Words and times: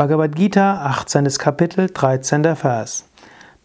Bhagavad 0.00 0.34
Gita, 0.34 0.80
18. 0.82 1.26
Kapitel, 1.36 1.88
13. 1.88 2.42
Vers. 2.54 3.04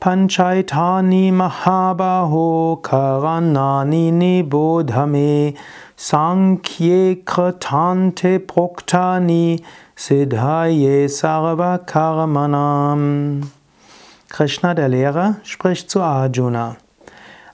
Panchaitani 0.01 1.31
Mahabaho 1.31 2.81
Karanani 2.81 4.11
Nibodhame 4.11 5.55
Sankhye 5.95 7.23
Kratante 7.23 8.39
Proktani 8.39 9.63
Siddhaye 9.95 11.05
Sarva 11.05 11.79
Karmanam. 11.85 13.49
Krishna, 14.27 14.73
der 14.73 14.89
Lehrer, 14.89 15.37
spricht 15.43 15.89
zu 15.89 16.01
Arjuna. 16.01 16.75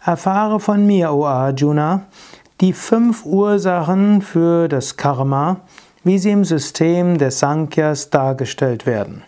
Erfahre 0.03 0.59
von 0.59 0.87
mir, 0.87 1.13
o 1.13 1.27
Arjuna, 1.27 2.07
die 2.59 2.73
fünf 2.73 3.27
Ursachen 3.27 4.23
für 4.23 4.67
das 4.67 4.97
Karma, 4.97 5.57
wie 6.03 6.17
sie 6.17 6.31
im 6.31 6.45
System 6.45 7.17
des 7.17 7.39
Sankhyas 7.39 8.09
dargestellt 8.09 8.85
werden. 8.85 9.23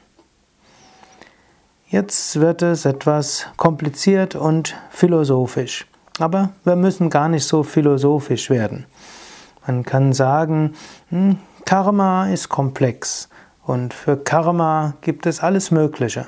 Jetzt 1.88 2.40
wird 2.40 2.64
es 2.64 2.86
etwas 2.86 3.46
kompliziert 3.56 4.36
und 4.36 4.76
philosophisch. 4.90 5.86
Aber 6.20 6.50
wir 6.64 6.76
müssen 6.76 7.10
gar 7.10 7.30
nicht 7.30 7.46
so 7.46 7.64
philosophisch 7.64 8.50
werden. 8.50 8.86
Man 9.66 9.84
kann 9.84 10.14
sagen, 10.14 10.74
hm, 11.10 11.38
Karma 11.66 12.30
ist 12.30 12.50
komplex 12.50 13.30
und 13.64 13.94
für 13.94 14.18
Karma 14.18 14.96
gibt 15.02 15.26
es 15.26 15.40
alles 15.40 15.72
Mögliche. 15.72 16.26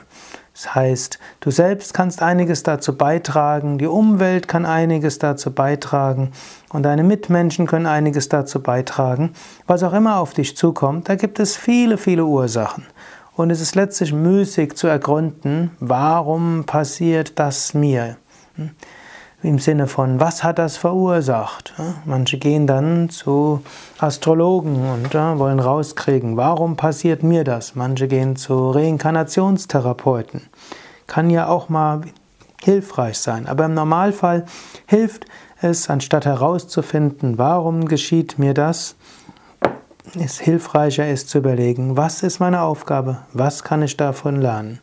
Das 0.56 0.74
heißt, 0.74 1.20
du 1.42 1.52
selbst 1.52 1.94
kannst 1.94 2.22
einiges 2.22 2.64
dazu 2.64 2.98
beitragen, 2.98 3.78
die 3.78 3.88
Umwelt 3.88 4.48
kann 4.48 4.66
einiges 4.66 5.20
dazu 5.20 5.52
beitragen 5.52 6.32
und 6.70 6.84
deine 6.84 7.04
Mitmenschen 7.04 7.68
können 7.68 7.88
einiges 7.88 8.30
dazu 8.30 8.64
beitragen. 8.64 9.34
Was 9.68 9.84
auch 9.84 9.92
immer 9.92 10.18
auf 10.18 10.34
dich 10.34 10.56
zukommt, 10.56 11.10
da 11.10 11.16
gibt 11.16 11.42
es 11.42 11.58
viele, 11.58 11.98
viele 11.98 12.24
Ursachen. 12.24 12.86
Und 13.36 13.50
es 13.50 13.60
ist 13.60 13.76
letztlich 13.76 14.14
müßig 14.14 14.78
zu 14.78 14.88
ergründen, 14.88 15.72
warum 15.82 16.64
passiert 16.66 17.38
das 17.38 17.74
mir? 17.74 18.16
Im 19.46 19.60
Sinne 19.60 19.86
von, 19.86 20.20
was 20.20 20.44
hat 20.44 20.58
das 20.58 20.76
verursacht? 20.76 21.76
Manche 22.04 22.40
gehen 22.40 22.66
dann 22.66 23.12
zu 23.12 23.62
Astrologen 24.00 24.90
und 24.90 25.14
wollen 25.14 25.60
rauskriegen, 25.60 26.36
warum 26.36 26.76
passiert 26.78 27.22
mir 27.22 27.44
das? 27.44 27.76
Manche 27.76 28.08
gehen 28.08 28.38
zu 28.38 28.72
Reinkarnationstherapeuten. 28.72 30.42
Kann 31.06 31.30
ja 31.30 31.48
auch 31.48 31.70
mal 31.70 32.02
hilfreich 32.64 33.20
sein, 33.20 33.46
aber 33.46 33.66
im 33.66 33.76
Normalfall 33.76 34.46
hilft 34.88 35.28
es, 35.62 35.92
anstatt 35.92 36.26
herauszufinden, 36.26 37.38
warum 37.38 37.86
geschieht 37.86 38.40
mir 38.40 38.56
das, 38.56 38.96
es 40.20 40.40
hilfreicher 40.40 41.08
ist 41.08 41.30
zu 41.30 41.38
überlegen, 41.38 41.96
was 41.96 42.24
ist 42.24 42.40
meine 42.40 42.62
Aufgabe, 42.62 43.20
was 43.32 43.64
kann 43.64 43.84
ich 43.84 43.96
davon 43.96 44.42
lernen. 44.42 44.80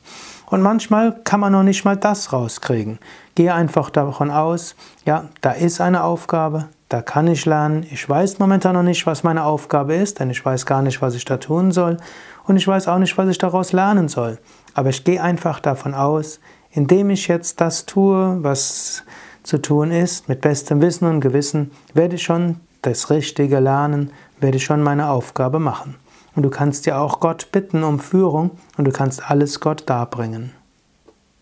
Und 0.53 0.61
manchmal 0.61 1.17
kann 1.25 1.41
man 1.41 1.53
noch 1.53 1.63
nicht 1.63 1.87
mal 1.87 1.97
das 1.97 2.31
rauskriegen. 2.31 2.99
Gehe 3.35 3.55
einfach 3.55 3.89
davon 3.89 4.31
aus, 4.31 4.77
ja, 5.07 5.31
da 5.41 5.53
ist 5.53 5.81
eine 5.81 6.05
Aufgabe, 6.05 6.67
da 6.91 7.01
kann 7.01 7.27
ich 7.27 7.47
lernen. 7.47 7.87
Ich 7.91 8.07
weiß 8.07 8.39
momentan 8.39 8.75
noch 8.75 8.83
nicht, 8.83 9.07
was 9.07 9.23
meine 9.23 9.45
Aufgabe 9.45 9.95
ist, 9.95 10.21
denn 10.21 10.29
ich 10.29 10.45
weiß 10.45 10.67
gar 10.67 10.83
nicht, 10.83 11.01
was 11.01 11.15
ich 11.15 11.25
da 11.25 11.39
tun 11.39 11.73
soll. 11.73 11.97
Und 12.45 12.59
ich 12.59 12.69
weiß 12.69 12.87
auch 12.89 12.99
nicht, 12.99 13.17
was 13.17 13.31
ich 13.31 13.39
daraus 13.39 13.73
lernen 13.73 14.09
soll. 14.09 14.37
Aber 14.75 14.91
ich 14.91 15.05
gehe 15.05 15.23
einfach 15.23 15.59
davon 15.59 15.95
aus, 15.95 16.39
indem 16.71 17.09
ich 17.09 17.29
jetzt 17.29 17.63
das 17.63 17.87
tue, 17.87 18.37
was 18.43 19.05
zu 19.45 19.57
tun 19.57 19.91
ist, 19.91 20.29
mit 20.29 20.43
bestem 20.43 20.83
Wissen 20.83 21.09
und 21.09 21.21
Gewissen, 21.21 21.71
werde 21.95 22.17
ich 22.17 22.25
schon 22.25 22.61
das 22.83 23.09
Richtige 23.09 23.59
lernen, 23.59 24.11
werde 24.39 24.59
ich 24.59 24.65
schon 24.65 24.83
meine 24.83 25.09
Aufgabe 25.09 25.59
machen. 25.59 25.95
Und 26.35 26.43
du 26.43 26.51
kannst 26.51 26.87
ja 26.87 26.99
auch 26.99 27.21
Gott 27.21 27.53
bitten 27.53 27.85
um 27.85 28.01
Führung 28.01 28.53
und 28.79 28.87
du 28.87 28.91
kannst 28.91 29.31
alles 29.31 29.61
Gott 29.61 29.85
darbringen. 29.89 30.53